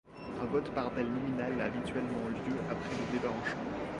[0.41, 3.77] Un vote par appel nominal a habituellement lieu après le débat en chambre.